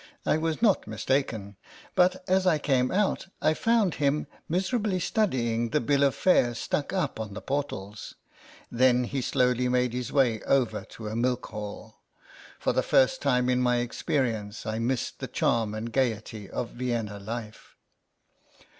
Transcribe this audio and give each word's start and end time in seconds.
I 0.25 0.35
was 0.35 0.63
not 0.63 0.87
mistaken, 0.87 1.57
but 1.93 2.27
as 2.27 2.47
I 2.47 2.57
came 2.57 2.89
out 2.89 3.27
I 3.39 3.53
found 3.53 3.93
him 3.93 4.25
miserably 4.49 4.99
studying 4.99 5.69
the 5.69 5.79
bill 5.79 6.01
of 6.03 6.15
fare 6.15 6.55
stuck 6.55 6.91
up 6.91 7.19
on 7.19 7.35
the 7.35 7.39
portals. 7.41 8.15
Then 8.71 9.03
he 9.03 9.21
slowly 9.21 9.69
made 9.69 9.93
his 9.93 10.11
way 10.11 10.41
over 10.41 10.85
to 10.85 11.07
a 11.07 11.15
milk 11.15 11.45
hall. 11.45 11.99
For 12.57 12.73
the 12.73 12.81
first 12.81 13.21
time 13.21 13.47
in 13.47 13.61
my 13.61 13.75
experience 13.77 14.65
I 14.65 14.79
missed 14.79 15.19
the 15.19 15.27
charm 15.27 15.75
and 15.75 15.93
gaiety 15.93 16.49
of 16.49 16.69
Vienna 16.69 17.19
life. 17.19 17.75